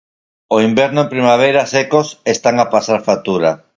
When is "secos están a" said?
1.73-2.69